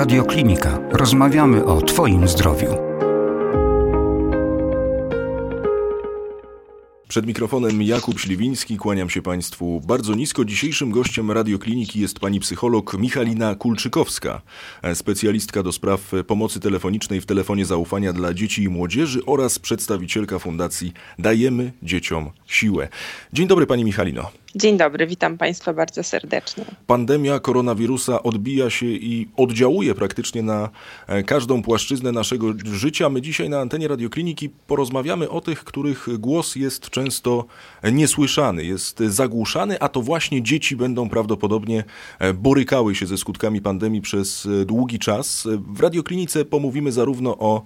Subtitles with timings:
[0.00, 0.78] Radio Klinika.
[0.92, 2.66] Rozmawiamy o Twoim zdrowiu.
[7.08, 10.44] Przed mikrofonem Jakub Śliwiński, kłaniam się Państwu bardzo nisko.
[10.44, 14.42] Dzisiejszym gościem radiokliniki jest pani psycholog Michalina Kulczykowska,
[14.94, 20.92] specjalistka do spraw pomocy telefonicznej w telefonie zaufania dla dzieci i młodzieży oraz przedstawicielka fundacji
[21.18, 22.88] Dajemy Dzieciom Siłę.
[23.32, 24.30] Dzień dobry Pani Michalino.
[24.54, 26.64] Dzień dobry, witam Państwa bardzo serdecznie.
[26.86, 30.70] Pandemia koronawirusa odbija się i oddziałuje praktycznie na
[31.06, 33.10] e, każdą płaszczyznę naszego życia.
[33.10, 37.44] My dzisiaj na antenie radiokliniki porozmawiamy o tych, których głos jest często
[37.92, 41.84] niesłyszany, jest zagłuszany, a to właśnie dzieci będą prawdopodobnie
[42.18, 45.48] e, borykały się ze skutkami pandemii przez e, długi czas.
[45.74, 47.62] W radioklinice pomówimy zarówno o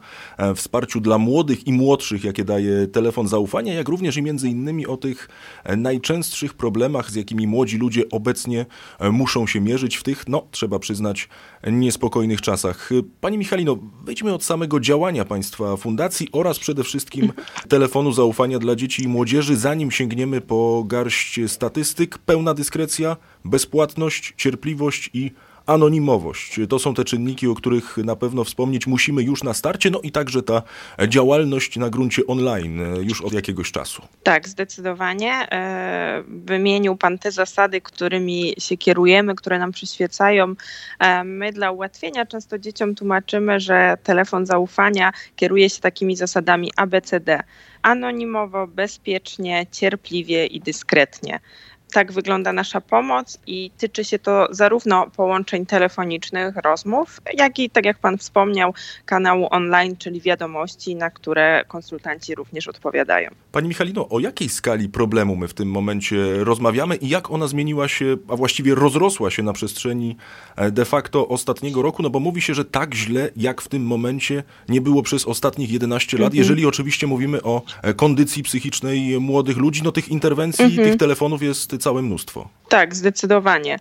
[0.54, 4.96] wsparciu dla młodych i młodszych, jakie daje telefon zaufania, jak również i między innymi o
[4.96, 5.28] tych
[5.76, 8.66] najczęstszych problemach, problemach, z jakimi młodzi ludzie obecnie
[8.98, 11.28] e, muszą się mierzyć w tych, no trzeba przyznać,
[11.66, 12.90] niespokojnych czasach.
[13.20, 17.32] Pani Michalino, wejdźmy od samego działania Państwa fundacji oraz przede wszystkim
[17.68, 22.18] telefonu zaufania dla dzieci i młodzieży, zanim sięgniemy po garść statystyk.
[22.18, 25.30] Pełna dyskrecja, bezpłatność, cierpliwość i
[25.66, 26.60] anonimowość.
[26.68, 30.10] To są te czynniki, o których na pewno wspomnieć musimy już na starcie, no i
[30.10, 30.62] także ta
[31.08, 34.02] działalność na gruncie online już od jakiegoś czasu.
[34.22, 35.32] Tak, zdecydowanie.
[35.32, 40.54] E, wymienił Pan te zasady, którymi się kierujemy, które nam przyświecają.
[40.98, 47.42] E, my dla ułatwienia często dzieciom tłumaczymy, że telefon zaufania kieruje się takimi zasadami ABCD.
[47.82, 51.40] Anonimowo, bezpiecznie, cierpliwie i dyskretnie
[51.92, 57.84] tak wygląda nasza pomoc i tyczy się to zarówno połączeń telefonicznych, rozmów, jak i, tak
[57.84, 63.30] jak Pan wspomniał, kanału online, czyli wiadomości, na które konsultanci również odpowiadają.
[63.52, 67.88] Pani Michalino, o jakiej skali problemu my w tym momencie rozmawiamy i jak ona zmieniła
[67.88, 70.16] się, a właściwie rozrosła się na przestrzeni
[70.56, 72.02] e, de facto ostatniego roku?
[72.02, 75.70] No bo mówi się, że tak źle jak w tym momencie nie było przez ostatnich
[75.70, 76.38] 11 lat, mhm.
[76.38, 80.88] jeżeli oczywiście mówimy o e, kondycji psychicznej młodych ludzi, no tych interwencji, mhm.
[80.88, 82.48] tych telefonów jest całe mnóstwo.
[82.74, 83.78] Tak, zdecydowanie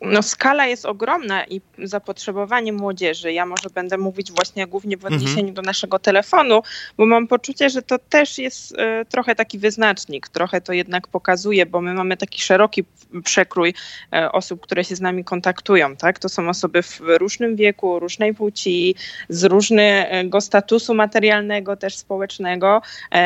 [0.00, 3.32] no, skala jest ogromna i zapotrzebowanie młodzieży.
[3.32, 5.14] Ja może będę mówić właśnie głównie w mhm.
[5.14, 5.54] odniesieniu mhm.
[5.54, 6.62] do naszego telefonu,
[6.98, 8.76] bo mam poczucie, że to też jest y,
[9.08, 12.84] trochę taki wyznacznik, trochę to jednak pokazuje, bo my mamy taki szeroki
[13.24, 13.68] przekrój
[14.14, 15.96] y, osób, które się z nami kontaktują.
[15.96, 16.18] Tak?
[16.18, 18.94] To są osoby w różnym wieku, różnej płci,
[19.28, 22.82] z różnego statusu materialnego, też społecznego,
[23.14, 23.18] y,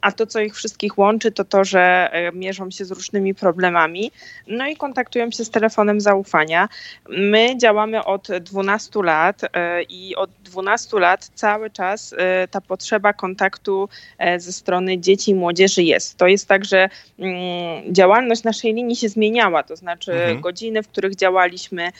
[0.00, 4.09] a to, co ich wszystkich łączy, to to, że mierzą się z różnymi problemami,
[4.46, 6.68] no i kontaktują się z telefonem zaufania.
[7.08, 13.12] My działamy od 12 lat e, i od 12 lat cały czas e, ta potrzeba
[13.12, 13.88] kontaktu
[14.18, 16.16] e, ze strony dzieci i młodzieży jest.
[16.16, 16.88] To jest tak, że
[17.18, 20.40] mm, działalność naszej linii się zmieniała, to znaczy mhm.
[20.40, 21.90] godziny, w których działaliśmy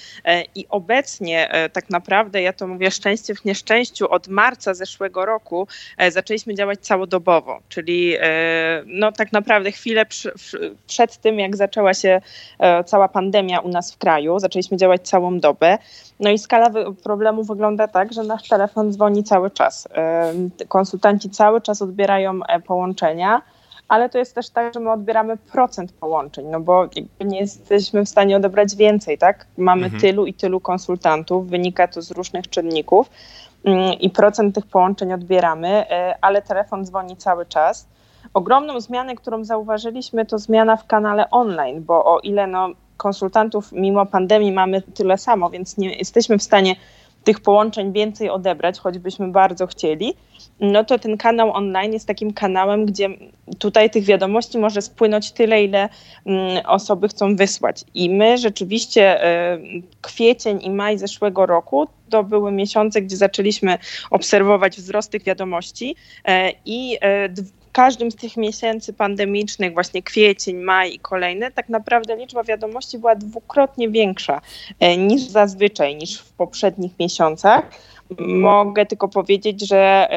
[0.54, 5.68] i obecnie tak naprawdę, ja to mówię szczęście w nieszczęściu, od marca zeszłego roku
[6.08, 8.16] zaczęliśmy działać całodobowo, czyli
[8.86, 10.06] no tak naprawdę chwilę
[10.86, 12.20] przed tym, jak zaczęła się
[12.86, 14.38] cała pandemia, u nas w kraju.
[14.38, 15.78] Zaczęliśmy działać całą dobę.
[16.20, 16.70] No i skala
[17.02, 19.88] problemu wygląda tak, że nasz telefon dzwoni cały czas.
[20.68, 23.42] Konsultanci cały czas odbierają e, połączenia
[23.90, 26.88] ale to jest też tak, że my odbieramy procent połączeń, no bo
[27.20, 29.46] nie jesteśmy w stanie odebrać więcej, tak?
[29.58, 30.00] Mamy mhm.
[30.00, 33.10] tylu i tylu konsultantów, wynika to z różnych czynników
[33.64, 37.88] mm, i procent tych połączeń odbieramy, e, ale telefon dzwoni cały czas.
[38.34, 44.06] Ogromną zmianę, którą zauważyliśmy, to zmiana w kanale online, bo o ile no, konsultantów mimo
[44.06, 46.76] pandemii mamy tyle samo, więc nie jesteśmy w stanie
[47.24, 50.14] tych połączeń więcej odebrać, choćbyśmy bardzo chcieli,
[50.60, 53.08] no to ten kanał online jest takim kanałem, gdzie
[53.58, 55.88] tutaj tych wiadomości może spłynąć tyle, ile
[56.26, 57.84] mm, osoby chcą wysłać.
[57.94, 59.58] I my rzeczywiście e,
[60.00, 63.78] kwiecień i maj zeszłego roku to były miesiące, gdzie zaczęliśmy
[64.10, 67.28] obserwować wzrost tych wiadomości e, i e,
[67.72, 73.14] każdym z tych miesięcy pandemicznych, właśnie kwiecień, maj i kolejne, tak naprawdę liczba wiadomości była
[73.14, 74.40] dwukrotnie większa
[74.80, 77.70] e, niż zazwyczaj, niż w poprzednich miesiącach.
[78.18, 80.08] Mogę tylko powiedzieć, że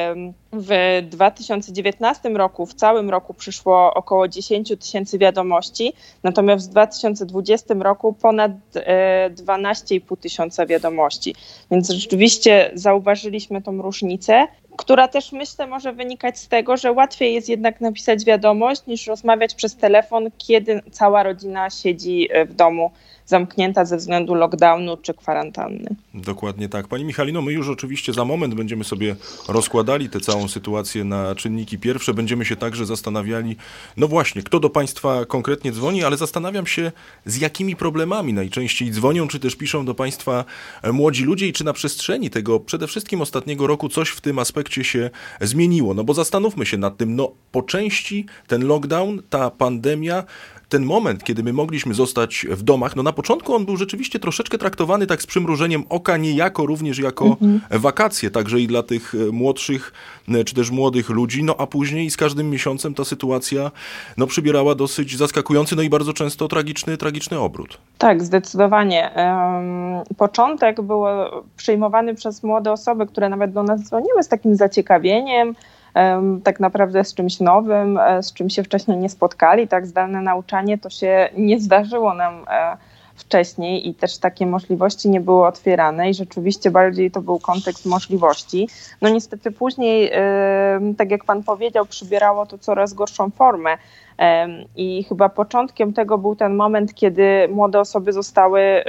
[0.52, 5.92] w 2019 roku, w całym roku przyszło około 10 tysięcy wiadomości,
[6.22, 11.34] natomiast w 2020 roku ponad 12,5 e, tysiąca wiadomości.
[11.70, 14.46] Więc rzeczywiście zauważyliśmy tą różnicę.
[14.76, 19.54] Która też myślę może wynikać z tego, że łatwiej jest jednak napisać wiadomość niż rozmawiać
[19.54, 22.90] przez telefon, kiedy cała rodzina siedzi w domu
[23.26, 25.88] zamknięta ze względu lockdownu czy kwarantanny.
[26.14, 26.88] Dokładnie tak.
[26.88, 29.16] Pani Michalino, my już oczywiście za moment będziemy sobie
[29.48, 32.14] rozkładali tę całą sytuację na czynniki pierwsze.
[32.14, 33.56] Będziemy się także zastanawiali,
[33.96, 36.92] no właśnie, kto do Państwa konkretnie dzwoni, ale zastanawiam się,
[37.26, 40.44] z jakimi problemami najczęściej dzwonią, czy też piszą do Państwa
[40.92, 44.63] młodzi ludzie i czy na przestrzeni tego przede wszystkim ostatniego roku coś w tym aspekcie
[44.70, 45.94] się zmieniło.
[45.94, 50.24] No bo zastanówmy się nad tym, no po części ten lockdown, ta pandemia
[50.68, 54.58] ten moment, kiedy my mogliśmy zostać w domach, no na początku on był rzeczywiście troszeczkę
[54.58, 57.60] traktowany tak z przymrużeniem oka, niejako również jako mhm.
[57.70, 59.92] wakacje, także i dla tych e, młodszych
[60.28, 63.70] e, czy też młodych ludzi, no a później z każdym miesiącem ta sytuacja
[64.16, 67.78] no, przybierała dosyć zaskakujący, no i bardzo często tragiczny, tragiczny obrót.
[67.98, 69.10] Tak, zdecydowanie.
[70.16, 71.04] Początek był
[71.56, 75.54] przyjmowany przez młode osoby, które nawet do nas dzwoniły z takim zaciekawieniem,
[76.44, 79.68] tak naprawdę z czymś nowym, e, z czym się wcześniej nie spotkali.
[79.68, 82.76] Tak, zdalne nauczanie to się nie zdarzyło nam e,
[83.16, 88.68] wcześniej i też takie możliwości nie były otwierane i rzeczywiście bardziej to był kontekst możliwości.
[89.02, 90.10] No niestety później,
[90.98, 93.76] tak jak pan powiedział, przybierało to coraz gorszą formę.
[94.76, 98.84] I chyba początkiem tego był ten moment, kiedy młode osoby zostały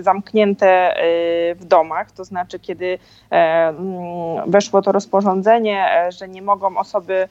[0.00, 2.98] zamknięte y, w domach, to znaczy kiedy
[4.46, 7.28] weszło to rozporządzenie, e, że nie mogą osoby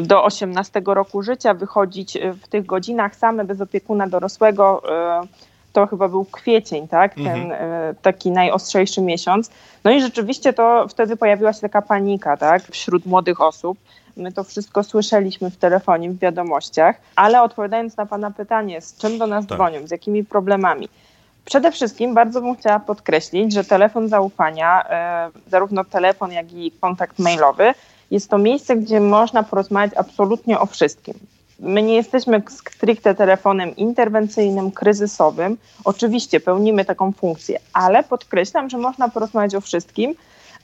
[0.00, 4.82] do 18 roku życia wychodzić w tych godzinach same bez opiekuna dorosłego.
[5.22, 5.26] E,
[5.72, 7.14] to chyba był kwiecień, tak?
[7.14, 7.52] Ten mhm.
[7.52, 9.50] E, taki najostrzejszy miesiąc.
[9.84, 12.62] No i rzeczywiście to wtedy pojawiła się taka panika, tak?
[12.62, 13.78] Wśród młodych osób.
[14.16, 19.18] My to wszystko słyszeliśmy w telefonie, w wiadomościach, ale odpowiadając na Pana pytanie, z czym
[19.18, 19.58] do nas tak.
[19.58, 20.88] dzwonią, z jakimi problemami.
[21.44, 27.18] Przede wszystkim bardzo bym chciała podkreślić, że telefon zaufania, e, zarówno telefon, jak i kontakt
[27.18, 27.74] mailowy,
[28.10, 31.14] jest to miejsce, gdzie można porozmawiać absolutnie o wszystkim.
[31.60, 35.56] My nie jesteśmy stricte telefonem interwencyjnym, kryzysowym.
[35.84, 40.14] Oczywiście pełnimy taką funkcję, ale podkreślam, że można porozmawiać o wszystkim,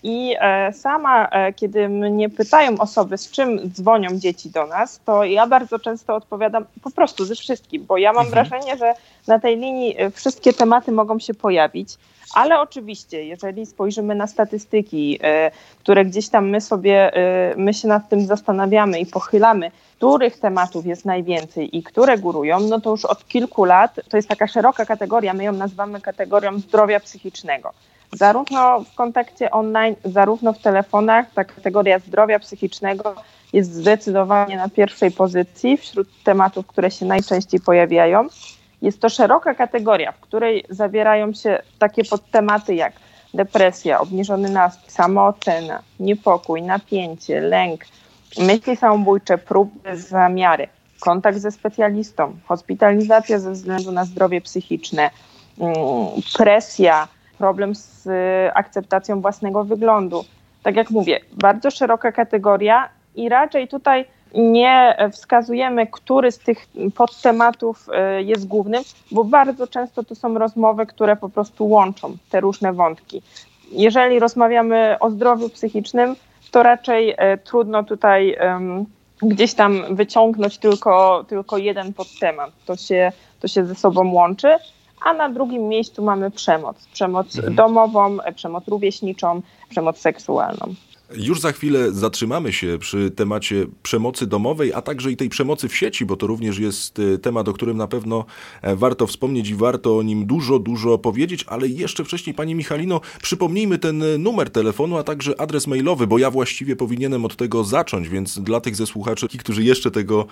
[0.04, 5.24] i e, sama, e, kiedy mnie pytają osoby, z czym dzwonią dzieci do nas, to
[5.24, 8.46] ja bardzo często odpowiadam po prostu ze wszystkim, bo ja mam mhm.
[8.46, 8.94] wrażenie, że
[9.26, 11.88] na tej linii e, wszystkie tematy mogą się pojawić.
[12.34, 15.18] Ale oczywiście, jeżeli spojrzymy na statystyki,
[15.78, 17.12] które gdzieś tam my sobie,
[17.56, 22.80] my się nad tym zastanawiamy i pochylamy, których tematów jest najwięcej i które górują, no
[22.80, 27.00] to już od kilku lat to jest taka szeroka kategoria, my ją nazywamy kategorią zdrowia
[27.00, 27.72] psychicznego
[28.16, 33.14] zarówno w kontakcie online, zarówno w telefonach, ta kategoria zdrowia psychicznego
[33.52, 38.28] jest zdecydowanie na pierwszej pozycji wśród tematów, które się najczęściej pojawiają.
[38.82, 42.92] Jest to szeroka kategoria, w której zawierają się takie podtematy jak
[43.34, 47.84] depresja, obniżony nastrój, samoocena, niepokój, napięcie, lęk,
[48.38, 50.68] myśli samobójcze, próby, zamiary,
[51.00, 55.10] kontakt ze specjalistą, hospitalizacja ze względu na zdrowie psychiczne,
[55.58, 55.76] mm,
[56.36, 57.08] presja,
[57.38, 60.24] problem z y, akceptacją własnego wyglądu.
[60.62, 64.04] Tak jak mówię, bardzo szeroka kategoria i raczej tutaj
[64.34, 67.88] nie wskazujemy, który z tych podtematów
[68.18, 72.72] y, jest głównym, bo bardzo często to są rozmowy, które po prostu łączą te różne
[72.72, 73.22] wątki.
[73.72, 76.16] Jeżeli rozmawiamy o zdrowiu psychicznym,
[76.50, 78.36] to raczej y, trudno tutaj
[79.22, 82.50] gdzieś tam wyciągnąć tylko, tylko jeden podtemat.
[82.66, 84.56] To się, to się ze sobą łączy
[85.04, 86.76] a na drugim miejscu mamy przemoc.
[86.92, 87.54] Przemoc mhm.
[87.54, 90.74] domową, przemoc rówieśniczą, przemoc seksualną.
[91.16, 95.76] Już za chwilę zatrzymamy się przy temacie przemocy domowej, a także i tej przemocy w
[95.76, 98.24] sieci, bo to również jest e, temat, o którym na pewno
[98.62, 103.00] e, warto wspomnieć i warto o nim dużo, dużo powiedzieć, ale jeszcze wcześniej, Pani Michalino,
[103.22, 107.64] przypomnijmy ten e, numer telefonu, a także adres mailowy, bo ja właściwie powinienem od tego
[107.64, 110.26] zacząć, więc dla tych ze słuchaczy, którzy jeszcze tego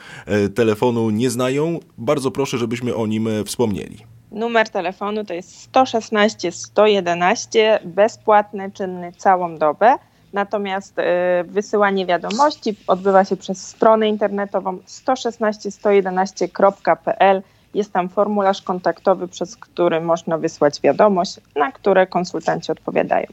[0.54, 3.96] telefonu nie znają, bardzo proszę, żebyśmy o nim wspomnieli.
[4.32, 9.96] Numer telefonu to jest 116 111, bezpłatny, czynny całą dobę.
[10.32, 11.02] Natomiast y,
[11.44, 17.42] wysyłanie wiadomości odbywa się przez stronę internetową 116-111.pl.
[17.74, 23.26] Jest tam formularz kontaktowy, przez który można wysłać wiadomość, na które konsultanci odpowiadają.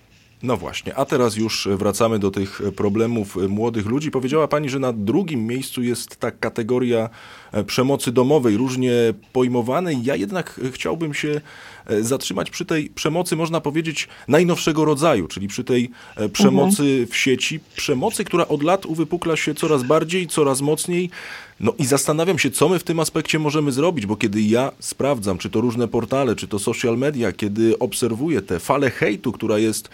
[0.43, 4.12] No właśnie, a teraz już wracamy do tych problemów młodych ludzi.
[4.12, 7.10] Powiedziała Pani, że na drugim miejscu jest ta kategoria
[7.51, 8.93] e, przemocy domowej, różnie
[9.34, 10.03] pojmowanej.
[10.03, 11.41] Ja jednak chciałbym się
[11.86, 17.08] e, zatrzymać przy tej przemocy, można powiedzieć, najnowszego rodzaju, czyli przy tej e, przemocy mhm.
[17.08, 17.60] w sieci.
[17.75, 21.10] Przemocy, która od lat uwypukla się coraz bardziej, coraz mocniej.
[21.59, 25.37] No i zastanawiam się, co my w tym aspekcie możemy zrobić, bo kiedy ja sprawdzam,
[25.37, 29.87] czy to różne portale, czy to social media, kiedy obserwuję tę falę hejtu, która jest
[29.87, 29.91] e,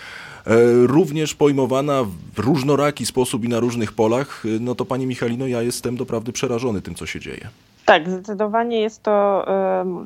[0.87, 2.03] również pojmowana
[2.35, 6.31] w różnoraki sposób i na różnych polach, e, no to pani Michalino, ja jestem doprawdy
[6.31, 7.49] przerażony tym, co się dzieje.
[7.85, 9.45] Tak, zdecydowanie jest to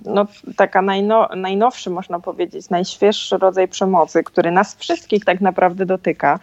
[0.06, 0.26] no,
[0.58, 6.40] taka najno, najnowszy, można powiedzieć, najświeższy rodzaj przemocy, który nas wszystkich tak naprawdę dotyka.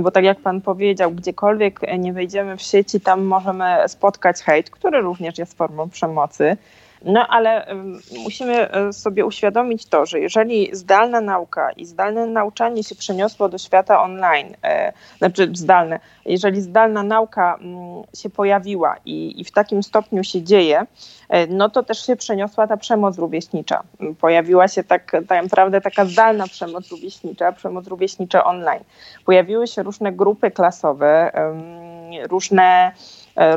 [0.00, 5.00] Bo tak jak pan powiedział, gdziekolwiek nie wejdziemy w sieci, tam możemy spotkać hejt, który
[5.00, 6.56] również jest formą przemocy.
[7.04, 7.66] No ale
[8.24, 13.58] musimy e, sobie uświadomić to, że jeżeli zdalna nauka i zdalne nauczanie się przeniosło do
[13.58, 19.82] świata online, e, znaczy zdalne, jeżeli zdalna nauka mm, się pojawiła i, i w takim
[19.82, 20.86] stopniu się dzieje,
[21.28, 23.82] e, no to też się przeniosła ta przemoc rówieśnicza.
[24.20, 28.84] Pojawiła się tak, tak naprawdę taka zdalna przemoc rówieśnicza, przemoc rówieśnicza online.
[29.24, 31.32] Pojawiły się różne grupy klasowe,
[32.30, 32.92] różne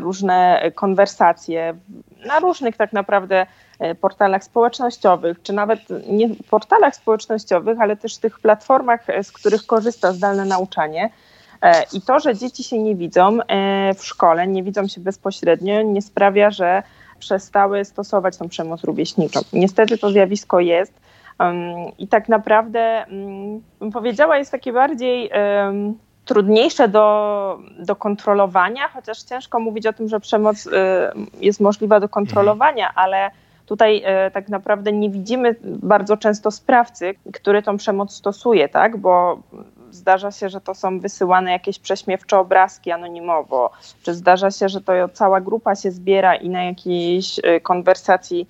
[0.00, 1.74] różne konwersacje
[2.26, 3.46] na różnych tak naprawdę
[3.78, 9.66] e, portalach społecznościowych, czy nawet nie portalach społecznościowych, ale też tych platformach, e, z których
[9.66, 11.10] korzysta zdalne nauczanie.
[11.92, 13.38] I to, że dzieci się nie widzą
[13.96, 16.82] w szkole, nie widzą się bezpośrednio, nie sprawia, że
[17.18, 19.40] przestały stosować tą przemoc rówieśniczą.
[19.52, 20.92] Niestety to zjawisko jest
[21.98, 25.30] i tak naprawdę, mm, bym powiedziała, jest takie bardziej
[26.24, 30.70] trudniejsze do, do kontrolowania, chociaż ciężko mówić o tym, że przemoc y,
[31.40, 33.04] jest możliwa do kontrolowania, mhm.
[33.04, 33.30] ale
[33.66, 38.96] tutaj y, tak naprawdę nie widzimy bardzo często sprawcy, który tą przemoc stosuje, tak?
[38.96, 39.38] Bo
[39.90, 43.70] zdarza się, że to są wysyłane jakieś prześmiewcze obrazki anonimowo,
[44.02, 48.48] czy zdarza się, że to cała grupa się zbiera i na jakiejś y, konwersacji,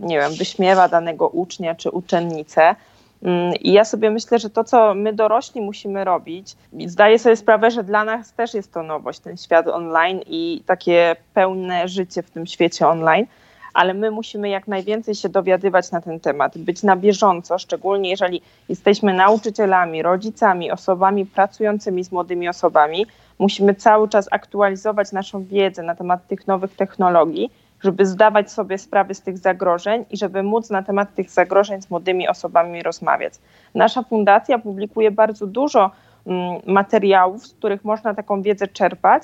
[0.00, 2.74] nie wiem, wyśmiewa danego ucznia czy uczennicę.
[3.22, 7.70] Mm, I ja sobie myślę, że to, co my dorośli musimy robić, zdaję sobie sprawę,
[7.70, 12.30] że dla nas też jest to nowość, ten świat online i takie pełne życie w
[12.30, 13.26] tym świecie online,
[13.74, 18.42] ale my musimy jak najwięcej się dowiadywać na ten temat, być na bieżąco, szczególnie jeżeli
[18.68, 23.06] jesteśmy nauczycielami, rodzicami, osobami pracującymi z młodymi osobami.
[23.38, 27.50] Musimy cały czas aktualizować naszą wiedzę na temat tych nowych technologii
[27.84, 31.90] żeby zdawać sobie sprawę z tych zagrożeń i żeby móc na temat tych zagrożeń z
[31.90, 33.34] młodymi osobami rozmawiać.
[33.74, 35.90] Nasza fundacja publikuje bardzo dużo
[36.26, 39.22] mm, materiałów, z których można taką wiedzę czerpać,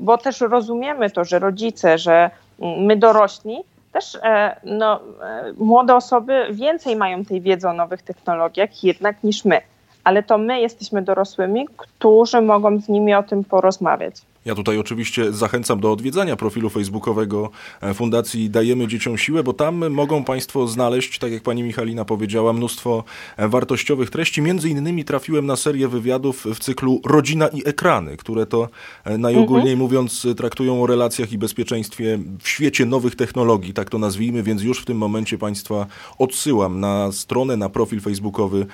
[0.00, 5.96] bo też rozumiemy to, że rodzice, że mm, my dorośli, też e, no, e, młode
[5.96, 9.60] osoby więcej mają tej wiedzy o nowych technologiach jednak niż my.
[10.04, 14.14] Ale to my jesteśmy dorosłymi, którzy mogą z nimi o tym porozmawiać.
[14.44, 19.90] Ja tutaj oczywiście zachęcam do odwiedzania profilu facebookowego e, Fundacji Dajemy Dzieciom Siłę, bo tam
[19.90, 23.04] mogą Państwo znaleźć, tak jak pani Michalina powiedziała, mnóstwo
[23.36, 24.42] e, wartościowych treści.
[24.42, 28.68] Między innymi trafiłem na serię wywiadów w cyklu Rodzina i ekrany, które to
[29.04, 29.78] e, najogólniej mhm.
[29.78, 34.80] mówiąc traktują o relacjach i bezpieczeństwie w świecie nowych technologii, tak to nazwijmy, więc już
[34.80, 35.86] w tym momencie Państwa
[36.18, 38.66] odsyłam na stronę, na profil facebookowy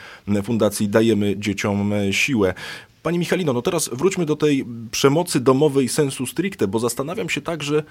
[0.42, 2.54] Fundacji Dajemy Dzieciom Siłę.
[3.04, 7.82] Pani Michalino, no teraz wróćmy do tej przemocy domowej sensu stricte, bo zastanawiam się także,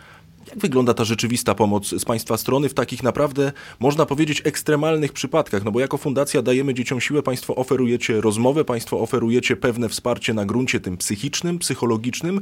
[0.50, 5.63] jak wygląda ta rzeczywista pomoc z Państwa strony w takich naprawdę, można powiedzieć, ekstremalnych przypadkach?
[5.63, 10.45] No bo jako fundacja dajemy dzieciom siłę, Państwo oferujecie rozmowę, Państwo oferujecie pewne wsparcie na
[10.45, 12.41] gruncie tym psychicznym, psychologicznym,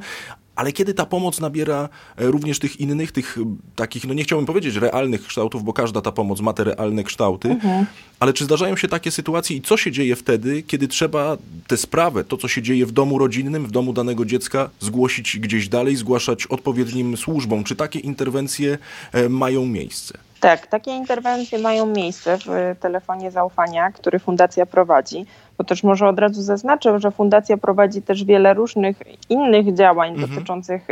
[0.56, 3.38] ale kiedy ta pomoc nabiera e, również tych innych, tych
[3.76, 7.50] takich, no nie chciałbym powiedzieć realnych kształtów, bo każda ta pomoc ma te realne kształty,
[7.50, 7.86] mhm.
[8.20, 12.24] ale czy zdarzają się takie sytuacje i co się dzieje wtedy, kiedy trzeba tę sprawę,
[12.24, 16.48] to co się dzieje w domu rodzinnym, w domu danego dziecka, zgłosić gdzieś dalej, zgłaszać
[16.48, 17.64] odpowiednim służbom?
[17.64, 18.78] Czy takie interwencje
[19.14, 20.18] e, mają miejsce?
[20.40, 25.26] Tak, takie interwencje mają miejsce w telefonie zaufania, który fundacja prowadzi.
[25.58, 28.98] Bo też może od razu zaznaczę, że fundacja prowadzi też wiele różnych
[29.30, 30.30] innych działań mhm.
[30.30, 30.88] dotyczących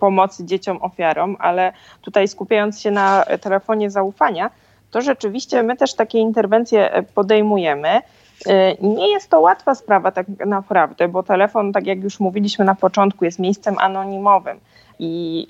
[0.00, 4.50] pomocy dzieciom ofiarom, ale tutaj skupiając się na telefonie zaufania,
[4.90, 7.88] to rzeczywiście my też takie interwencje podejmujemy.
[8.46, 12.74] E, nie jest to łatwa sprawa tak naprawdę, bo telefon, tak jak już mówiliśmy na
[12.74, 14.60] początku, jest miejscem anonimowym.
[14.98, 15.46] I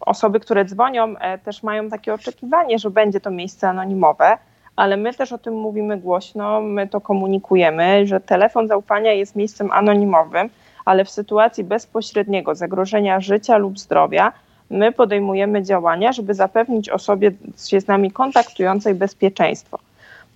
[0.00, 4.38] osoby, które dzwonią, e, też mają takie oczekiwanie, że będzie to miejsce anonimowe,
[4.76, 9.72] ale my też o tym mówimy głośno, my to komunikujemy, że telefon zaufania jest miejscem
[9.72, 10.48] anonimowym,
[10.84, 14.32] ale w sytuacji bezpośredniego zagrożenia życia lub zdrowia
[14.70, 17.32] my podejmujemy działania, żeby zapewnić osobie
[17.68, 19.78] się z nami kontaktującej bezpieczeństwo.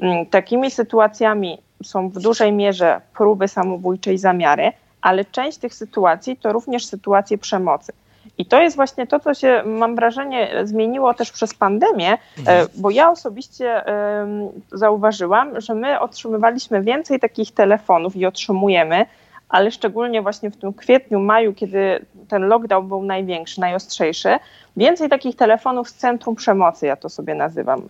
[0.00, 6.36] Mm, takimi sytuacjami są w dużej mierze próby samobójcze i zamiary, ale część tych sytuacji
[6.36, 7.92] to również sytuacje przemocy.
[8.38, 12.68] I to jest właśnie to, co się, mam wrażenie, zmieniło też przez pandemię, mhm.
[12.76, 13.82] bo ja osobiście
[14.72, 19.06] zauważyłam, że my otrzymywaliśmy więcej takich telefonów i otrzymujemy,
[19.48, 24.36] ale szczególnie właśnie w tym kwietniu, maju, kiedy ten lockdown był największy, najostrzejszy,
[24.76, 27.82] więcej takich telefonów z centrum przemocy, ja to sobie nazywam.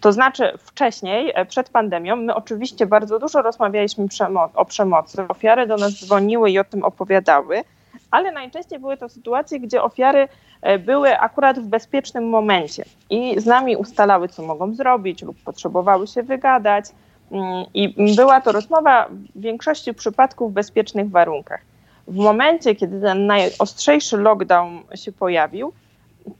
[0.00, 4.06] To znaczy, wcześniej, przed pandemią, my oczywiście bardzo dużo rozmawialiśmy
[4.54, 5.28] o przemocy.
[5.28, 7.64] Ofiary do nas dzwoniły i o tym opowiadały,
[8.10, 10.28] ale najczęściej były to sytuacje, gdzie ofiary
[10.62, 16.06] e, były akurat w bezpiecznym momencie i z nami ustalały, co mogą zrobić lub potrzebowały
[16.06, 16.84] się wygadać.
[17.32, 21.60] Mm, I była to rozmowa w większości przypadków w bezpiecznych warunkach.
[22.08, 25.72] W momencie, kiedy ten najostrzejszy lockdown się pojawił,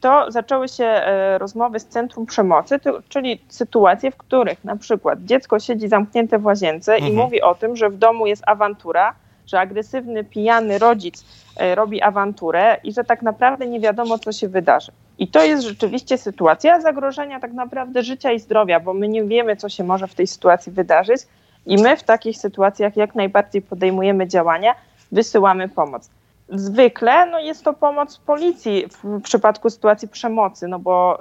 [0.00, 5.60] to zaczęły się e, rozmowy z centrum przemocy, czyli sytuacje, w których na przykład dziecko
[5.60, 7.12] siedzi zamknięte w łazience mhm.
[7.12, 9.14] i mówi o tym, że w domu jest awantura,
[9.46, 11.24] że agresywny, pijany rodzic
[11.56, 14.92] e, robi awanturę i że tak naprawdę nie wiadomo, co się wydarzy.
[15.18, 19.56] I to jest rzeczywiście sytuacja zagrożenia tak naprawdę życia i zdrowia, bo my nie wiemy,
[19.56, 21.22] co się może w tej sytuacji wydarzyć
[21.66, 24.74] i my w takich sytuacjach jak najbardziej podejmujemy działania,
[25.12, 26.10] wysyłamy pomoc.
[26.52, 31.18] Zwykle no, jest to pomoc policji w przypadku sytuacji przemocy, no bo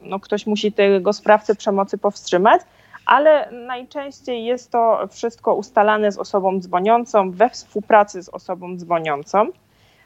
[0.00, 2.62] yy, no, ktoś musi tego sprawcę przemocy powstrzymać,
[3.06, 9.46] ale najczęściej jest to wszystko ustalane z osobą dzwoniącą, we współpracy z osobą dzwoniącą.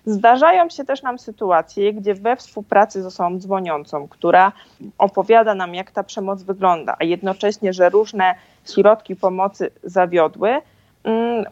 [0.06, 4.52] Zdarzają się też nam sytuacje, gdzie we współpracy z osobą dzwoniącą, która
[4.98, 8.34] opowiada nam, jak ta przemoc wygląda, a jednocześnie, że różne
[8.74, 10.62] środki pomocy zawiodły,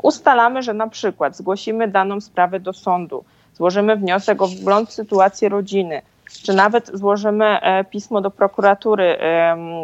[0.03, 5.49] ustalamy, że na przykład zgłosimy daną sprawę do sądu, złożymy wniosek o wgląd w sytuację
[5.49, 6.03] rodziny,
[6.45, 9.19] czy nawet złożymy e, pismo do prokuratury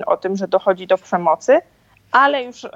[0.06, 1.60] o tym, że dochodzi do przemocy,
[2.12, 2.66] ale już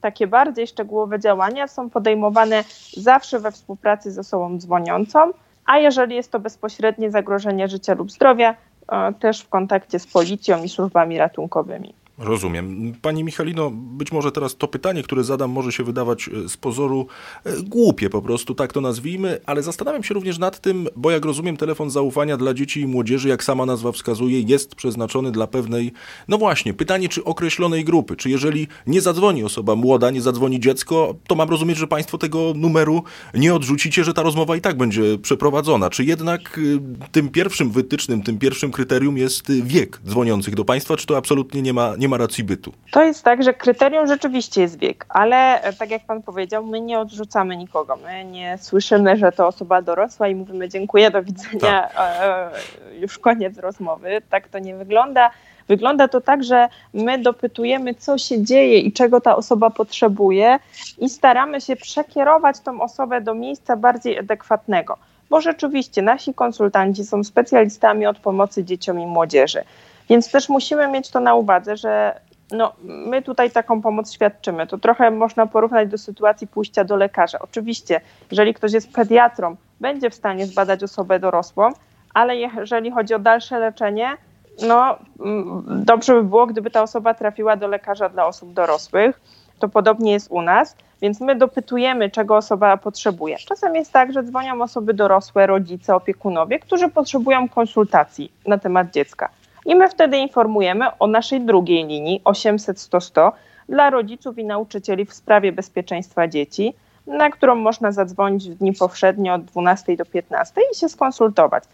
[0.00, 2.64] takie bardziej szczegółowe działania są podejmowane
[2.96, 5.32] zawsze we współpracy z osobą dzwoniącą,
[5.66, 8.54] a jeżeli jest to bezpośrednie zagrożenie życia lub zdrowia,
[8.88, 11.94] e, też w kontakcie z policją i służbami ratunkowymi.
[12.18, 12.92] Rozumiem.
[13.02, 17.06] Pani Michalino, być może teraz to pytanie, które zadam, może się wydawać e, z pozoru
[17.44, 21.24] e, głupie po prostu, tak to nazwijmy, ale zastanawiam się również nad tym, bo jak
[21.24, 25.92] rozumiem, telefon zaufania dla dzieci i młodzieży, jak sama nazwa wskazuje, jest przeznaczony dla pewnej,
[26.28, 28.16] no właśnie, pytanie czy określonej grupy.
[28.16, 32.52] Czy jeżeli nie zadzwoni osoba młoda, nie zadzwoni dziecko, to mam rozumieć, że Państwo tego
[32.56, 33.02] numeru
[33.34, 35.90] nie odrzucicie, że ta rozmowa i tak będzie przeprowadzona.
[35.90, 36.80] Czy jednak y,
[37.12, 41.72] tym pierwszym wytycznym, tym pierwszym kryterium jest wiek dzwoniących do Państwa, czy to absolutnie nie
[41.72, 42.72] ma, nie nie ma racji bytu.
[42.90, 46.80] To jest tak, że kryterium rzeczywiście jest wiek, ale e, tak jak pan powiedział, my
[46.80, 47.96] nie odrzucamy nikogo.
[47.96, 51.96] My nie słyszymy, że to osoba dorosła i mówimy dziękuję, do widzenia, tak.
[51.96, 52.50] E,
[52.92, 54.22] e, już koniec rozmowy.
[54.30, 55.30] Tak to nie wygląda.
[55.68, 60.58] Wygląda to tak, że my dopytujemy, co się dzieje i czego ta osoba potrzebuje,
[60.98, 64.98] i staramy się przekierować tą osobę do miejsca bardziej adekwatnego.
[65.30, 69.64] Bo rzeczywiście nasi konsultanci są specjalistami od pomocy dzieciom i młodzieży.
[70.08, 74.66] Więc też musimy mieć to na uwadze, że no, my tutaj taką pomoc świadczymy.
[74.66, 77.38] To trochę można porównać do sytuacji pójścia do lekarza.
[77.38, 81.72] Oczywiście, jeżeli ktoś jest pediatrą, będzie w stanie zbadać osobę dorosłą,
[82.14, 84.16] ale jeżeli chodzi o dalsze leczenie,
[84.62, 89.20] no mm, dobrze by było, gdyby ta osoba trafiła do lekarza dla osób dorosłych.
[89.58, 93.36] To podobnie jest u nas, więc my dopytujemy, czego osoba potrzebuje.
[93.36, 99.28] Czasem jest tak, że dzwonią osoby dorosłe, rodzice, opiekunowie, którzy potrzebują konsultacji na temat dziecka.
[99.66, 103.32] I my wtedy informujemy o naszej drugiej linii 800 100 100
[103.68, 106.74] dla rodziców i nauczycieli w sprawie bezpieczeństwa dzieci,
[107.06, 111.64] na którą można zadzwonić w dni powszednie od 12 do 15 i się skonsultować.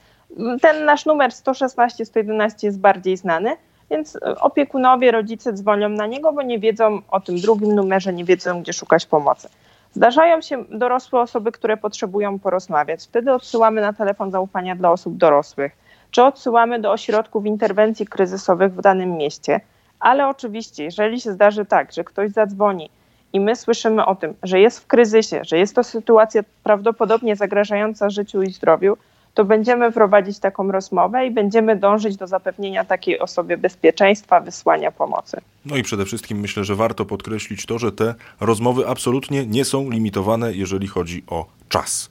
[0.62, 3.56] Ten nasz numer 116 111 jest bardziej znany,
[3.90, 8.62] więc opiekunowie, rodzice dzwonią na niego, bo nie wiedzą o tym drugim numerze, nie wiedzą,
[8.62, 9.48] gdzie szukać pomocy.
[9.92, 13.04] Zdarzają się dorosłe osoby, które potrzebują porozmawiać.
[13.04, 15.72] Wtedy odsyłamy na telefon zaufania dla osób dorosłych
[16.12, 19.60] czy odsyłamy do ośrodków interwencji kryzysowych w danym mieście.
[20.00, 22.90] Ale oczywiście, jeżeli się zdarzy tak, że ktoś zadzwoni
[23.32, 28.10] i my słyszymy o tym, że jest w kryzysie, że jest to sytuacja prawdopodobnie zagrażająca
[28.10, 28.96] życiu i zdrowiu,
[29.34, 35.36] to będziemy prowadzić taką rozmowę i będziemy dążyć do zapewnienia takiej osobie bezpieczeństwa, wysłania pomocy.
[35.64, 39.90] No i przede wszystkim myślę, że warto podkreślić to, że te rozmowy absolutnie nie są
[39.90, 42.10] limitowane, jeżeli chodzi o czas.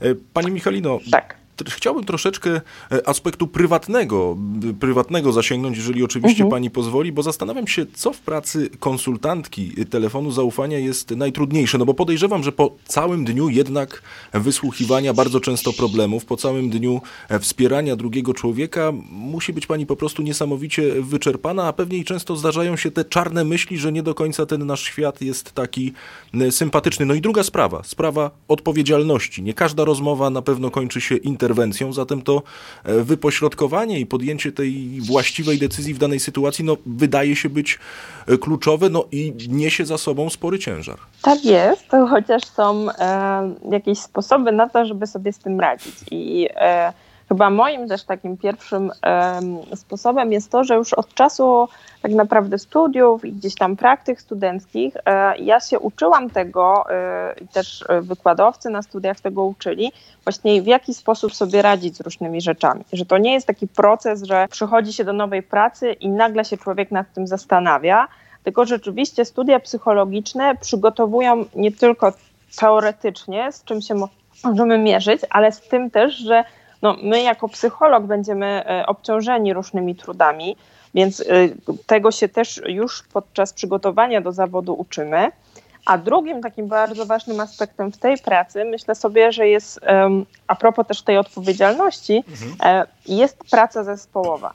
[0.00, 2.60] E, pani Michalino, tak chciałbym troszeczkę
[2.92, 4.36] e, aspektu prywatnego,
[4.80, 6.50] prywatnego zasięgnąć, jeżeli oczywiście mhm.
[6.50, 11.78] pani pozwoli, bo zastanawiam się, co w pracy konsultantki telefonu zaufania jest najtrudniejsze.
[11.78, 17.00] No bo podejrzewam, że po całym dniu jednak wysłuchiwania bardzo często problemów, po całym dniu
[17.28, 22.36] e, wspierania drugiego człowieka, musi być pani po prostu niesamowicie wyczerpana, a pewnie i często
[22.36, 25.92] zdarzają się te czarne myśli, że nie do końca ten nasz świat jest taki
[26.50, 27.06] sympatyczny.
[27.06, 29.42] No i druga sprawa, sprawa odpowiedzialności.
[29.42, 32.42] Nie każda rozmowa na pewno kończy się interesem interwencją, zatem to
[32.84, 37.78] wypośrodkowanie i podjęcie tej właściwej decyzji w danej sytuacji no, wydaje się być
[38.40, 40.98] kluczowe no, i niesie za sobą spory ciężar.
[41.22, 45.94] Tak jest, chociaż są e, jakieś sposoby na to, żeby sobie z tym radzić.
[46.10, 46.92] I e,
[47.28, 48.92] Chyba moim też takim pierwszym
[49.74, 51.68] sposobem jest to, że już od czasu
[52.02, 57.48] tak naprawdę studiów i gdzieś tam praktyk studenckich e, ja się uczyłam tego e, i
[57.48, 59.92] też wykładowcy na studiach tego uczyli,
[60.24, 62.84] właśnie w jaki sposób sobie radzić z różnymi rzeczami.
[62.92, 66.56] Że to nie jest taki proces, że przychodzi się do nowej pracy i nagle się
[66.56, 68.08] człowiek nad tym zastanawia,
[68.44, 72.12] tylko rzeczywiście studia psychologiczne przygotowują nie tylko
[72.58, 73.94] teoretycznie, z czym się
[74.44, 76.44] możemy mierzyć, ale z tym też, że
[76.82, 80.56] no, my jako psycholog będziemy e, obciążeni różnymi trudami,
[80.94, 81.24] więc e,
[81.86, 85.32] tego się też już podczas przygotowania do zawodu uczymy.
[85.86, 89.80] A drugim takim bardzo ważnym aspektem w tej pracy, myślę sobie, że jest,
[90.46, 92.56] a propos też tej odpowiedzialności, mhm.
[92.62, 94.52] E, jest praca zespołowa.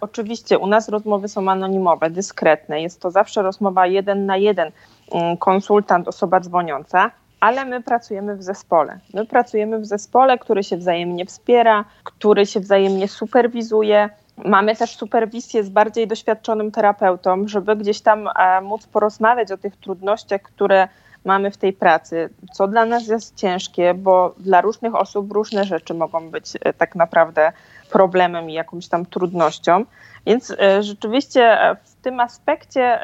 [0.00, 2.82] Oczywiście u nas rozmowy są anonimowe, dyskretne.
[2.82, 4.70] Jest to zawsze rozmowa jeden na jeden,
[5.12, 7.10] mm, konsultant, osoba dzwoniąca
[7.44, 8.98] ale my pracujemy w zespole.
[9.14, 14.10] My pracujemy w zespole, który się wzajemnie wspiera, który się wzajemnie superwizuje.
[14.44, 19.76] Mamy też superwizję z bardziej doświadczonym terapeutą, żeby gdzieś tam e, móc porozmawiać o tych
[19.76, 20.88] trudnościach, które
[21.24, 25.94] mamy w tej pracy, co dla nas jest ciężkie, bo dla różnych osób różne rzeczy
[25.94, 27.52] mogą być e, tak naprawdę
[27.90, 29.84] problemem i jakąś tam trudnością.
[30.26, 33.00] Więc e, rzeczywiście w tym aspekcie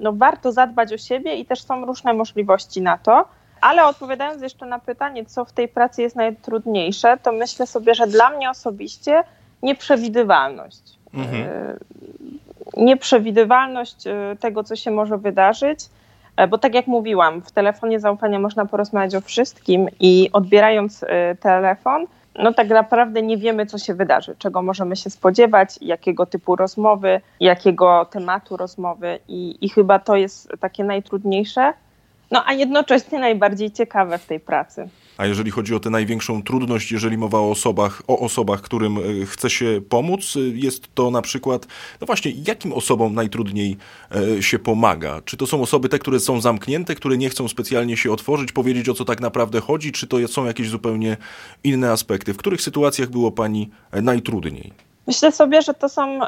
[0.00, 3.24] no, warto zadbać o siebie i też są różne możliwości na to.
[3.64, 8.06] Ale odpowiadając jeszcze na pytanie, co w tej pracy jest najtrudniejsze, to myślę sobie, że
[8.06, 9.24] dla mnie osobiście
[9.62, 10.98] nieprzewidywalność.
[11.14, 11.42] Mhm.
[11.42, 11.76] E,
[12.76, 15.80] nieprzewidywalność e, tego, co się może wydarzyć,
[16.36, 21.04] e, bo tak jak mówiłam, w telefonie zaufania można porozmawiać o wszystkim i odbierając
[21.40, 22.06] telefon,
[22.38, 27.20] no tak naprawdę nie wiemy, co się wydarzy, czego możemy się spodziewać, jakiego typu rozmowy,
[27.40, 31.72] jakiego tematu rozmowy i, i chyba to jest takie najtrudniejsze,
[32.34, 34.88] no a jednocześnie najbardziej ciekawe w tej pracy.
[35.16, 39.26] A jeżeli chodzi o tę największą trudność, jeżeli mowa o osobach, o osobach, którym e,
[39.26, 41.66] chce się pomóc, e, jest to na przykład,
[42.00, 43.76] no właśnie, jakim osobom najtrudniej
[44.38, 45.20] e, się pomaga?
[45.24, 48.88] Czy to są osoby te, które są zamknięte, które nie chcą specjalnie się otworzyć, powiedzieć
[48.88, 51.16] o co tak naprawdę chodzi, czy to są jakieś zupełnie
[51.64, 52.34] inne aspekty?
[52.34, 53.70] W których sytuacjach było pani
[54.02, 54.72] najtrudniej?
[55.06, 56.20] Myślę sobie, że to są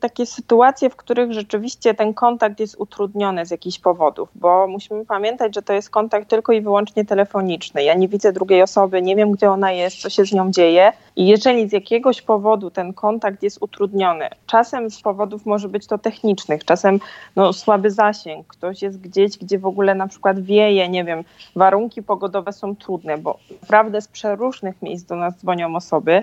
[0.00, 5.54] takie sytuacje, w których rzeczywiście ten kontakt jest utrudniony z jakichś powodów, bo musimy pamiętać,
[5.54, 7.84] że to jest kontakt tylko i wyłącznie telefoniczny.
[7.84, 10.92] Ja nie widzę drugiej osoby, nie wiem, gdzie ona jest, co się z nią dzieje.
[11.16, 15.98] I jeżeli z jakiegoś powodu ten kontakt jest utrudniony, czasem z powodów może być to
[15.98, 17.00] technicznych, czasem
[17.36, 21.24] no, słaby zasięg, ktoś jest gdzieś, gdzie w ogóle na przykład wieje, nie wiem,
[21.56, 26.22] warunki pogodowe są trudne, bo naprawdę z przeróżnych miejsc do nas dzwonią osoby.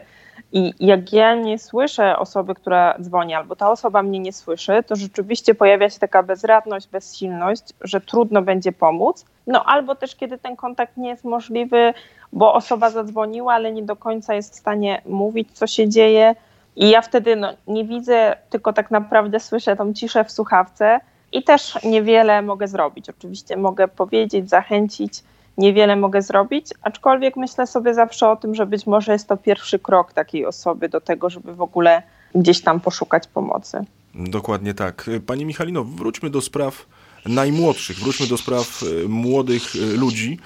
[0.51, 4.95] I jak ja nie słyszę osoby, która dzwoni, albo ta osoba mnie nie słyszy, to
[4.95, 9.25] rzeczywiście pojawia się taka bezradność, bezsilność, że trudno będzie pomóc.
[9.47, 11.93] No albo też kiedy ten kontakt nie jest możliwy,
[12.33, 16.35] bo osoba zadzwoniła, ale nie do końca jest w stanie mówić, co się dzieje.
[16.75, 20.99] I ja wtedy no, nie widzę, tylko tak naprawdę słyszę tą ciszę w słuchawce
[21.31, 23.09] i też niewiele mogę zrobić.
[23.09, 25.23] Oczywiście mogę powiedzieć, zachęcić,
[25.57, 29.79] niewiele mogę zrobić, aczkolwiek myślę sobie zawsze o tym, że być może jest to pierwszy
[29.79, 32.03] krok takiej osoby do tego, żeby w ogóle
[32.35, 33.85] gdzieś tam poszukać pomocy.
[34.15, 35.09] Dokładnie tak.
[35.25, 36.85] Pani Michalino, wróćmy do spraw
[37.25, 40.39] najmłodszych, wróćmy do spraw e, młodych e, ludzi.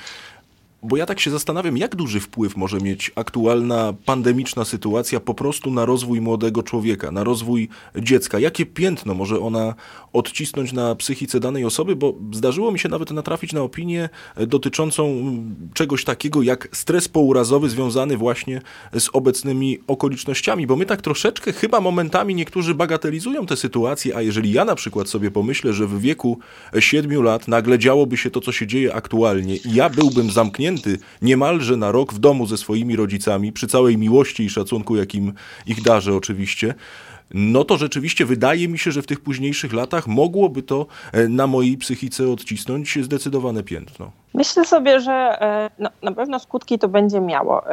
[0.83, 5.71] Bo ja tak się zastanawiam, jak duży wpływ może mieć aktualna pandemiczna sytuacja po prostu
[5.71, 8.39] na rozwój młodego człowieka, na rozwój dziecka.
[8.39, 9.75] Jakie piętno może ona
[10.13, 14.09] odcisnąć na psychice danej osoby, bo zdarzyło mi się nawet natrafić na opinię
[14.47, 15.33] dotyczącą
[15.73, 18.61] czegoś takiego jak stres pourazowy związany właśnie
[18.99, 24.51] z obecnymi okolicznościami, bo my tak troszeczkę chyba momentami niektórzy bagatelizują tę sytuację, a jeżeli
[24.51, 26.39] ja na przykład sobie pomyślę, że w wieku
[26.79, 31.05] 7 lat nagle działoby się to, co się dzieje aktualnie i ja byłbym zamknięty zamknięty
[31.21, 35.33] niemalże na rok w domu ze swoimi rodzicami, przy całej miłości i szacunku, jakim
[35.67, 36.73] ich darzę oczywiście,
[37.33, 41.47] no to rzeczywiście wydaje mi się, że w tych późniejszych latach mogłoby to e, na
[41.47, 44.11] mojej psychice odcisnąć zdecydowane piętno.
[44.33, 47.63] Myślę sobie, że e, no, na pewno skutki to będzie miało.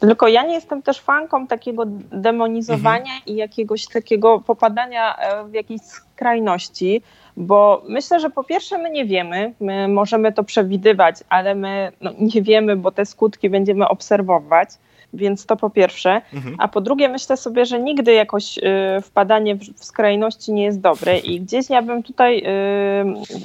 [0.00, 1.82] E, tylko ja nie jestem też fanką takiego
[2.12, 3.20] demonizowania mhm.
[3.26, 7.02] i jakiegoś takiego popadania w jakieś skrajności.
[7.36, 12.10] Bo myślę, że po pierwsze my nie wiemy, my możemy to przewidywać, ale my no,
[12.34, 14.68] nie wiemy, bo te skutki będziemy obserwować.
[15.12, 16.20] Więc to po pierwsze.
[16.34, 16.56] Mhm.
[16.58, 18.62] A po drugie, myślę sobie, że nigdy jakoś y,
[19.02, 21.18] wpadanie w, w, skrajności nie jest dobre.
[21.18, 22.38] I gdzieś ja bym tutaj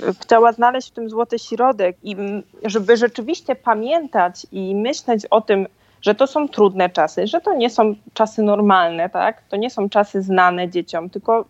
[0.09, 2.15] y, chciała znaleźć w tym złoty środek, i
[2.63, 5.67] żeby rzeczywiście pamiętać i myśleć o tym,
[6.05, 9.41] że to są trudne czasy, że to nie są czasy normalne, tak?
[9.49, 11.45] To nie są czasy znane dzieciom, tylko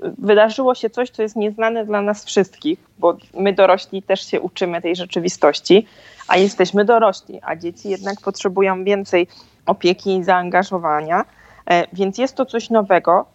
[0.00, 4.82] wydarzyło się coś, co jest nieznane dla nas wszystkich, bo my dorośli też się uczymy
[4.82, 5.86] tej rzeczywistości,
[6.28, 9.28] a jesteśmy dorośli, a dzieci jednak potrzebują więcej
[9.66, 11.24] opieki i zaangażowania,
[11.66, 13.26] e, więc jest to coś nowego,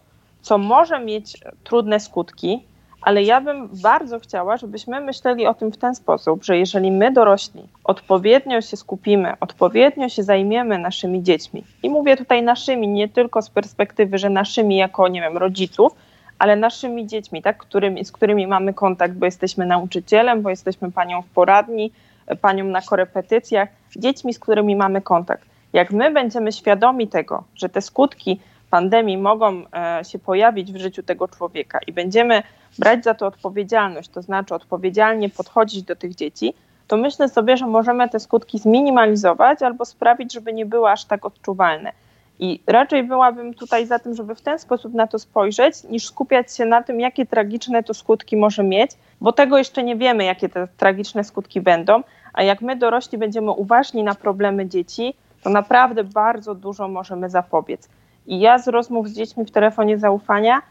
[0.42, 2.64] co może mieć trudne skutki,
[3.02, 7.12] ale ja bym bardzo chciała, żebyśmy myśleli o tym w ten sposób, że jeżeli my
[7.12, 13.42] dorośli odpowiednio się skupimy, odpowiednio się zajmiemy naszymi dziećmi, i mówię tutaj naszymi nie tylko
[13.42, 15.92] z perspektywy, że naszymi jako, nie wiem, rodziców,
[16.38, 21.22] ale naszymi dziećmi, tak, którymi, z którymi mamy kontakt, bo jesteśmy nauczycielem, bo jesteśmy panią
[21.22, 21.92] w poradni,
[22.40, 25.48] panią na korepetycjach, dziećmi, z którymi mamy kontakt.
[25.72, 31.02] Jak my będziemy świadomi tego, że te skutki pandemii mogą e, się pojawić w życiu
[31.02, 32.42] tego człowieka i będziemy
[32.78, 36.54] brać za to odpowiedzialność, to znaczy odpowiedzialnie podchodzić do tych dzieci,
[36.88, 41.24] to myślę sobie, że możemy te skutki zminimalizować albo sprawić, żeby nie były aż tak
[41.24, 41.92] odczuwalne.
[42.38, 46.56] I raczej byłabym tutaj za tym, żeby w ten sposób na to spojrzeć, niż skupiać
[46.56, 50.48] się na tym, jakie tragiczne to skutki może mieć, bo tego jeszcze nie wiemy, jakie
[50.48, 52.02] te tragiczne skutki będą.
[52.32, 57.88] A jak my dorośli będziemy uważni na problemy dzieci, to naprawdę bardzo dużo możemy zapobiec.
[58.26, 60.62] I ja z rozmów z dziećmi w telefonie zaufania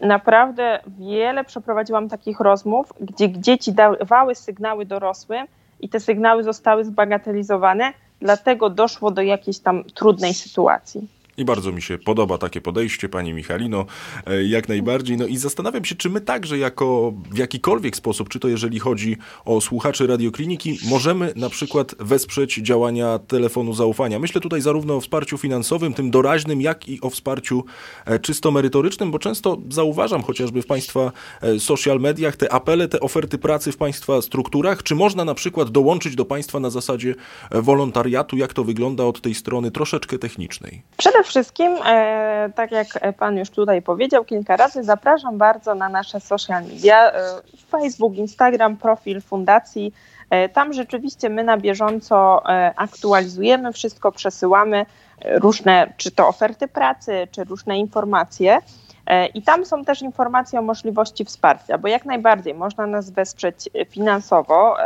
[0.00, 5.46] naprawdę wiele przeprowadziłam takich rozmów, gdzie dzieci dawały sygnały dorosłym
[5.80, 11.08] i te sygnały zostały zbagatelizowane, dlatego doszło do jakiejś tam trudnej sytuacji.
[11.36, 13.86] I bardzo mi się podoba takie podejście, Pani Michalino,
[14.26, 15.16] e, jak najbardziej.
[15.16, 19.16] No i zastanawiam się, czy my także jako w jakikolwiek sposób, czy to jeżeli chodzi
[19.44, 24.18] o słuchaczy radiokliniki, możemy na przykład wesprzeć działania telefonu zaufania.
[24.18, 27.64] Myślę tutaj zarówno o wsparciu finansowym, tym doraźnym, jak i o wsparciu
[28.06, 33.00] e, czysto merytorycznym, bo często zauważam chociażby w Państwa e, social mediach te apele, te
[33.00, 34.82] oferty pracy w Państwa strukturach.
[34.82, 37.14] Czy można na przykład dołączyć do Państwa na zasadzie
[37.50, 38.36] wolontariatu?
[38.36, 40.82] Jak to wygląda od tej strony troszeczkę technicznej?
[40.96, 42.86] Przede wszystkim, e, tak jak
[43.18, 47.22] Pan już tutaj powiedział kilka razy, zapraszam bardzo na nasze social media, e,
[47.68, 49.94] Facebook, Instagram, profil fundacji.
[50.30, 52.42] E, tam rzeczywiście my na bieżąco
[52.76, 54.86] aktualizujemy wszystko, przesyłamy
[55.24, 58.58] różne, czy to oferty pracy, czy różne informacje.
[59.34, 64.76] I tam są też informacje o możliwości wsparcia, bo jak najbardziej można nas wesprzeć finansowo.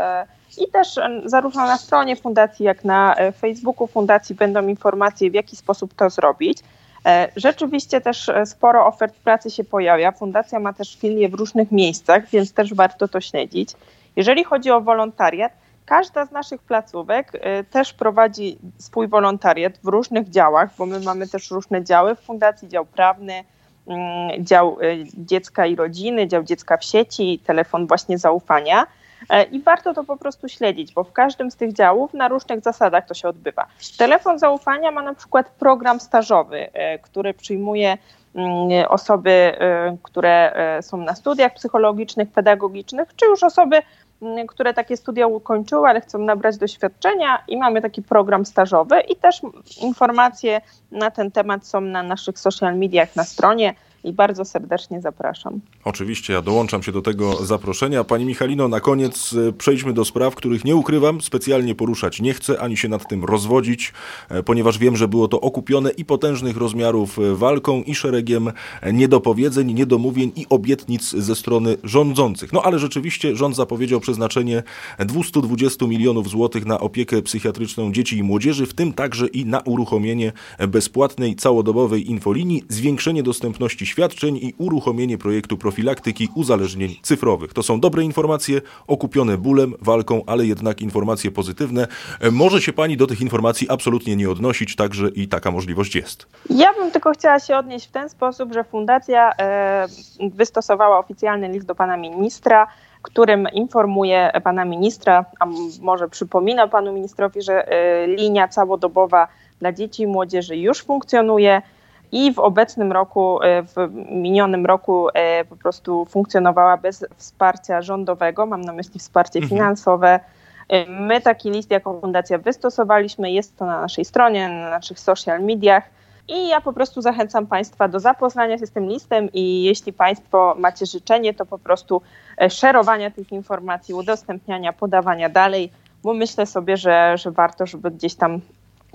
[0.60, 0.94] I też
[1.24, 6.10] zarówno na stronie fundacji, jak na e, Facebooku fundacji będą informacje, w jaki sposób to
[6.10, 6.58] zrobić.
[7.06, 10.12] E, rzeczywiście też e, sporo ofert pracy się pojawia.
[10.12, 13.70] Fundacja ma też filie w różnych miejscach, więc też warto to śledzić.
[14.16, 15.52] Jeżeli chodzi o wolontariat,
[15.86, 17.32] każda z naszych placówek
[17.70, 22.68] też prowadzi swój wolontariat w różnych działach, bo my mamy też różne działy w fundacji,
[22.68, 23.44] dział prawny,
[23.86, 24.78] mm, dział
[25.14, 28.86] dziecka i rodziny, dział dziecka w sieci, telefon właśnie zaufania.
[29.30, 32.60] E, I warto to po prostu śledzić, bo w każdym z tych działów na różnych
[32.60, 33.66] zasadach to się odbywa.
[33.98, 37.98] Telefon zaufania ma na przykład program stażowy, e, który przyjmuje
[38.34, 40.52] mm, osoby, e, które
[40.82, 43.82] są na studiach psychologicznych, pedagogicznych, czy już osoby,
[44.22, 49.16] mm, które takie studia ukończyły, ale chcą nabrać doświadczenia i mamy taki program stażowy i
[49.16, 49.40] też
[49.82, 53.74] informacje na ten temat są na naszych social mediach na stronie
[54.08, 55.60] i bardzo serdecznie zapraszam.
[55.84, 58.04] Oczywiście, ja dołączam się do tego zaproszenia.
[58.04, 62.60] Pani Michalino, na koniec e, przejdźmy do spraw, których nie ukrywam, specjalnie poruszać nie chcę,
[62.60, 63.92] ani się nad tym rozwodzić,
[64.28, 68.52] e, ponieważ wiem, że było to okupione i potężnych rozmiarów e, walką i szeregiem
[68.92, 72.52] niedopowiedzeń, niedomówień i obietnic ze strony rządzących.
[72.52, 74.62] No ale rzeczywiście rząd zapowiedział przeznaczenie
[74.98, 80.32] 220 milionów złotych na opiekę psychiatryczną dzieci i młodzieży, w tym także i na uruchomienie
[80.68, 83.97] bezpłatnej całodobowej infolinii, zwiększenie dostępności świadczeń
[84.36, 87.52] i uruchomienie projektu profilaktyki uzależnień cyfrowych.
[87.52, 91.86] To są dobre informacje, okupione bólem, walką, ale jednak informacje pozytywne.
[92.20, 96.26] E, może się pani do tych informacji absolutnie nie odnosić, także i taka możliwość jest.
[96.50, 99.86] Ja bym tylko chciała się odnieść w ten sposób, że fundacja e,
[100.34, 102.66] wystosowała oficjalny list do pana ministra
[103.02, 105.46] którym informuje pana ministra, a
[105.80, 109.28] może przypomina panu ministrowi, że e, linia całodobowa
[109.60, 111.62] dla dzieci i młodzieży już funkcjonuje
[112.12, 113.76] i w obecnym roku, e, w
[114.10, 119.48] minionym roku e, po prostu funkcjonowała bez wsparcia rządowego, mam na myśli wsparcie mhm.
[119.48, 120.20] finansowe.
[120.68, 125.42] E, my taki list jako fundacja wystosowaliśmy, jest to na naszej stronie, na naszych social
[125.42, 125.84] mediach.
[126.28, 130.54] I ja po prostu zachęcam Państwa do zapoznania się z tym listem i jeśli Państwo
[130.58, 132.02] macie życzenie, to po prostu
[132.50, 138.40] szerowania tych informacji, udostępniania, podawania dalej, bo myślę sobie, że, że warto, żeby gdzieś tam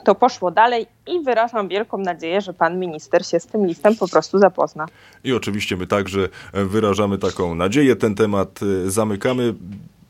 [0.03, 4.07] to poszło dalej i wyrażam wielką nadzieję, że pan minister się z tym listem po
[4.07, 4.85] prostu zapozna.
[5.23, 7.95] I oczywiście my także wyrażamy taką nadzieję.
[7.95, 9.53] Ten temat y, zamykamy.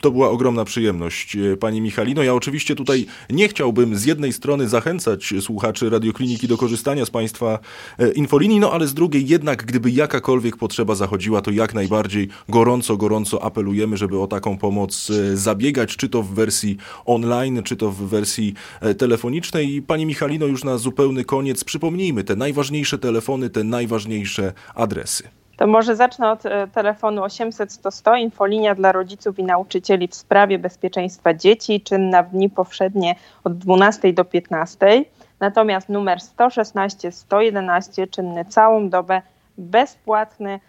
[0.03, 2.23] To była ogromna przyjemność, e, pani Michalino.
[2.23, 7.59] Ja oczywiście tutaj nie chciałbym z jednej strony zachęcać słuchaczy Radiokliniki do korzystania z państwa
[7.99, 12.97] e, infolinii, no ale z drugiej jednak, gdyby jakakolwiek potrzeba zachodziła, to jak najbardziej gorąco,
[12.97, 17.91] gorąco apelujemy, żeby o taką pomoc e, zabiegać, czy to w wersji online, czy to
[17.91, 18.53] w wersji
[18.97, 19.75] telefonicznej.
[19.75, 25.42] I pani Michalino, już na zupełny koniec przypomnijmy te najważniejsze telefony, te najważniejsze adresy.
[25.57, 30.59] To może zacznę od e, telefonu 800 100 infolinia dla rodziców i nauczycieli w sprawie
[30.59, 35.05] bezpieczeństwa dzieci, czynna w dni powszednie od 12 do 15.
[35.39, 39.21] Natomiast numer 116 111 czynny całą dobę,
[39.57, 40.59] bezpłatny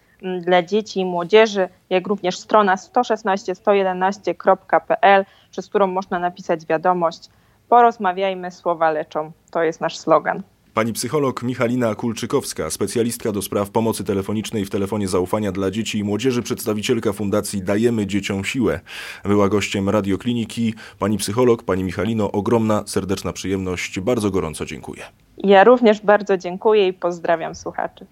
[0.41, 7.31] dla dzieci i młodzieży, jak również strona 116-111.pl, przez którą można napisać wiadomość.
[7.69, 9.33] Porozmawiajmy, słowa leczą.
[9.51, 10.43] To jest nasz slogan.
[10.75, 16.05] Pani psycholog Michalina Kulczykowska, specjalistka do spraw pomocy telefonicznej w telefonie zaufania dla dzieci i
[16.05, 18.81] młodzieży, przedstawicielka Fundacji Dajemy Dzieciom Siłę.
[19.25, 20.75] Była gościem radiokliniki.
[20.99, 24.01] Pani psycholog, pani Michalino, ogromna, serdeczna przyjemność.
[24.01, 25.03] Bardzo gorąco dziękuję.
[25.39, 28.07] Ja również bardzo dziękuję i pozdrawiam słuchaczy.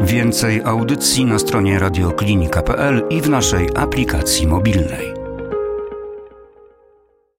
[0.00, 5.13] Więcej audycji na stronie radioklinika.pl i w naszej aplikacji mobilnej.